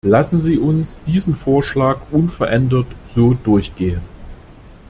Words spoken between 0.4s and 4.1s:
Sie uns diesen Vorschlag unverändert so durchgehen!